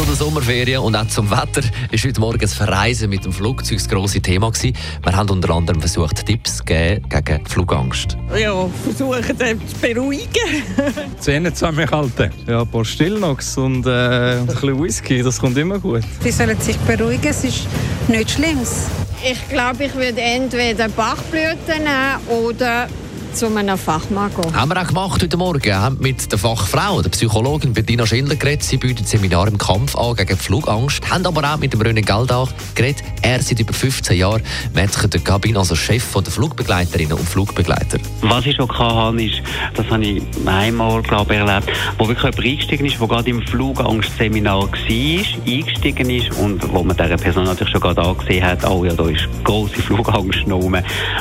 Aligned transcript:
zu 0.00 0.06
den 0.06 0.14
Sommerferien 0.14 0.80
und 0.80 0.96
auch 0.96 1.06
zum 1.08 1.30
Wetter 1.30 1.60
ist 1.90 2.04
heute 2.06 2.20
Morgen 2.20 2.38
das 2.38 2.54
Verreisen 2.54 3.10
mit 3.10 3.22
dem 3.26 3.32
Flugzeug 3.32 3.76
das 3.76 3.86
grosse 3.86 4.20
Thema 4.22 4.50
gewesen. 4.50 4.74
Wir 5.02 5.14
haben 5.14 5.28
unter 5.28 5.50
anderem 5.50 5.78
versucht, 5.78 6.24
Tipps 6.24 6.56
zu 6.58 6.64
geben 6.64 7.06
gegen 7.10 7.44
Flugangst. 7.44 8.16
Ja, 8.34 8.66
versuchen 8.82 9.36
den 9.36 9.60
zu 9.68 9.76
beruhigen. 9.78 10.62
Zähne 11.18 11.52
zusammenhalten. 11.52 12.30
Ja, 12.46 12.62
ein 12.62 12.68
paar 12.68 12.84
Stillnox 12.84 13.58
und 13.58 13.84
äh, 13.84 14.38
ein 14.38 14.46
bisschen 14.46 14.82
Whisky, 14.82 15.22
das 15.22 15.38
kommt 15.38 15.58
immer 15.58 15.78
gut. 15.78 16.02
Die 16.24 16.30
sollen 16.30 16.58
sich 16.60 16.78
beruhigen, 16.78 17.28
es 17.28 17.44
ist 17.44 17.66
nichts 18.08 18.32
Schlimmes. 18.32 18.86
Ich 19.22 19.48
glaube, 19.50 19.84
ich 19.84 19.94
würde 19.94 20.20
entweder 20.22 20.88
Bachblüten 20.88 21.84
nehmen 21.84 22.46
oder 22.46 22.88
zu 23.34 23.46
einem 23.46 23.76
gehen. 23.76 24.54
Haben 24.54 24.70
wir 24.70 24.82
auch 24.82 24.86
gemacht 24.86 25.22
heute 25.22 25.36
Morgen. 25.36 25.74
Haben 25.74 25.98
mit 26.00 26.30
der 26.30 26.38
Fachfrau, 26.38 27.02
der 27.02 27.10
Psychologin 27.10 27.72
Bettina 27.72 28.06
Schindler 28.06 28.36
geredet. 28.36 28.62
Sie 28.62 28.76
bietet 28.76 29.08
Seminar 29.08 29.48
im 29.48 29.58
Kampf 29.58 29.96
an 29.96 30.16
gegen 30.16 30.36
Flugangst. 30.36 31.08
Haben 31.10 31.26
aber 31.26 31.54
auch 31.54 31.58
mit 31.58 31.72
dem 31.72 31.80
René 31.80 32.04
Galdach 32.04 32.52
geredet. 32.74 33.02
Er 33.22 33.42
seit 33.42 33.60
über 33.60 33.72
15 33.72 34.16
Jahren 34.16 34.42
Metzger 34.74 35.08
der 35.08 35.20
Kabine, 35.20 35.58
also 35.58 35.74
Chef 35.74 36.04
der 36.12 36.32
Flugbegleiterinnen 36.32 37.12
und 37.12 37.28
Flugbegleiter. 37.28 37.98
Was 38.22 38.46
ich 38.46 38.56
schon 38.56 38.70
hatte, 38.70 39.22
ist, 39.22 39.42
das 39.74 39.86
habe 39.88 40.04
ich 40.04 40.22
einmal 40.46 41.02
glaube 41.02 41.34
ich, 41.34 41.40
erlebt, 41.40 41.70
wo 41.98 42.08
wirklich 42.08 42.24
jemand 42.24 42.46
eingestiegen 42.46 42.86
ist, 42.86 43.00
der 43.00 43.08
gerade 43.08 43.30
im 43.30 43.42
Flugangstseminar 43.42 44.62
war, 44.62 44.70
eingestiegen 44.70 46.10
ist 46.10 46.32
und 46.38 46.72
wo 46.72 46.82
man 46.82 46.96
dieser 46.96 47.16
Person 47.16 47.44
natürlich 47.44 47.72
schon 47.72 47.80
gerade 47.80 48.02
angesehen 48.02 48.44
hat, 48.44 48.64
oh 48.68 48.84
ja, 48.84 48.92
da 48.94 49.08
ist 49.08 49.28
grosse 49.44 49.82
Flugangst 49.82 50.46
rum, 50.46 50.76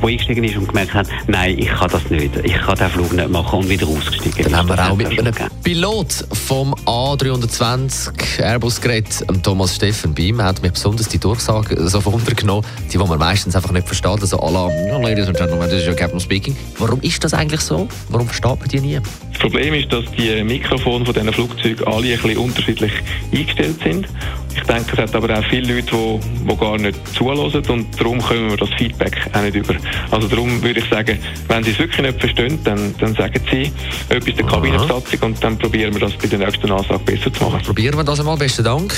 wo 0.00 0.06
eingestiegen 0.06 0.44
ist 0.44 0.56
und 0.56 0.68
gemerkt 0.68 0.94
hat, 0.94 1.08
nein, 1.26 1.58
ich 1.58 1.68
kann 1.68 1.90
das 1.90 2.08
nicht, 2.10 2.36
ich 2.42 2.54
kann 2.54 2.76
den 2.76 2.88
Flug 2.88 3.12
nicht 3.12 3.28
machen 3.28 3.60
und 3.60 3.68
wieder 3.68 3.86
ausgestiegen. 3.86 4.44
Dann 4.44 4.56
haben 4.56 4.68
wir 4.68 4.90
auch 4.90 4.96
mit 4.96 5.18
einem 5.18 5.34
Pilot 5.62 6.24
vom 6.32 6.74
A320 6.86 8.40
Airbus 8.40 8.80
geredet, 8.80 9.24
Thomas 9.42 9.76
Steffen 9.76 10.14
Beam, 10.14 10.42
hat 10.42 10.62
mich 10.62 10.72
besonders 10.72 11.08
die 11.08 11.18
Durchsage 11.18 11.74
so 11.88 12.04
wundergenommen, 12.04 12.64
die, 12.86 12.90
die 12.92 12.98
man 12.98 13.18
meistens 13.18 13.56
einfach 13.56 13.72
nicht 13.72 13.86
versteht, 13.86 14.20
also 14.20 14.36
la, 14.36 14.68
Ladies 14.98 15.26
and 15.26 15.36
Gentlemen, 15.36 15.68
this 15.68 15.82
is 15.82 15.88
your 15.88 15.94
Captain 15.94 16.20
speaking. 16.20 16.56
Warum 16.78 17.00
ist 17.00 17.22
das 17.24 17.34
eigentlich 17.34 17.60
so? 17.60 17.88
Warum 18.08 18.26
versteht 18.26 18.58
man 18.58 18.68
die 18.68 18.80
nie? 18.80 19.00
Das 19.32 19.40
Problem 19.40 19.74
ist, 19.74 19.92
dass 19.92 20.04
die 20.16 20.42
Mikrofone 20.44 21.04
von 21.04 21.14
diesen 21.14 21.32
Flugzeugen 21.32 21.86
alle 21.86 22.12
ein 22.12 22.20
bisschen 22.20 22.38
unterschiedlich 22.38 22.92
eingestellt 23.32 23.76
sind. 23.82 24.06
Ich 24.54 24.62
denke, 24.64 24.92
es 24.92 24.98
hat 24.98 25.14
aber 25.14 25.38
auch 25.38 25.44
viele 25.44 25.74
Leute, 25.74 25.90
die, 25.90 26.48
die 26.48 26.56
gar 26.56 26.78
nicht 26.78 26.98
zuhören 27.14 27.38
und 27.40 28.00
darum 28.00 28.20
können 28.20 28.50
wir 28.50 28.56
das 28.56 28.68
Feedback 28.76 29.16
auch 29.32 29.42
nicht 29.42 29.56
über. 29.56 29.74
Also 30.10 30.28
darum 30.28 30.62
würde 30.62 30.80
ich 30.80 30.88
sagen, 30.88 31.18
wenn 31.48 31.64
Sie 31.64 31.70
es 31.70 31.78
wirklich 31.78 32.02
nicht 32.02 32.20
verstehen, 32.20 32.58
dann, 32.64 32.94
dann 32.98 33.14
sagen 33.14 33.40
Sie 33.50 33.72
etwas 34.08 34.34
der 34.34 34.46
Kabinenbesatzung 34.46 35.20
und 35.22 35.42
dann 35.42 35.58
probieren 35.58 35.94
wir 35.94 36.00
das 36.00 36.12
bei 36.12 36.28
der 36.28 36.38
nächsten 36.38 36.70
Ansage 36.70 37.00
besser 37.04 37.32
zu 37.32 37.44
machen. 37.44 37.62
Probieren 37.62 37.96
wir 37.96 38.04
das 38.04 38.20
einmal. 38.20 38.36
Besten 38.36 38.64
Dank. 38.64 38.94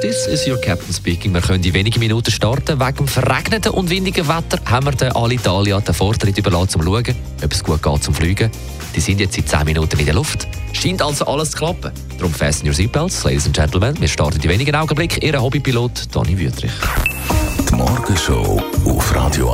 This 0.00 0.26
is 0.26 0.46
your 0.46 0.60
Captain 0.60 0.92
speaking. 0.92 1.32
Wir 1.32 1.40
können 1.40 1.62
in 1.62 1.72
wenigen 1.72 1.98
Minuten 2.00 2.30
starten. 2.30 2.78
Wegen 2.78 2.96
dem 2.96 3.08
verregneten 3.08 3.72
und 3.72 3.90
windigen 3.90 4.26
Wetter 4.28 4.58
haben 4.66 4.86
wir 4.86 4.92
den 4.92 5.12
Alitalia 5.12 5.80
den 5.80 5.94
Vortritt 5.94 6.36
überlassen, 6.36 6.70
zum 6.70 6.82
Schauen, 6.82 7.14
ob 7.42 7.52
es 7.52 7.62
gut 7.62 7.82
geht 7.82 8.04
zum 8.04 8.14
Fliegen. 8.14 8.50
Die 8.94 9.00
sind 9.00 9.20
jetzt 9.20 9.34
seit 9.34 9.48
10 9.48 9.64
Minuten 9.64 9.98
in 9.98 10.06
der 10.06 10.14
Luft. 10.14 10.46
Scheint 10.72 11.00
also 11.00 11.24
alles 11.26 11.50
zu 11.50 11.58
klappen. 11.58 11.92
Darum 12.18 12.32
fasten 12.32 12.66
your 12.66 12.74
seatbelts, 12.74 13.24
ladies 13.24 13.46
and 13.46 13.54
gentlemen. 13.54 13.94
Wir 14.00 14.08
starten 14.08 14.40
in 14.40 14.48
wenigen 14.48 14.74
Augenblicken. 14.74 15.22
Ihr 15.22 15.40
Hobbypilot 15.40 16.14
Dani 16.14 16.38
Wüthrich. 16.38 16.72
Die 17.70 17.74
Morgenshow 17.74 18.62
auf 18.84 19.14
Radio 19.14 19.53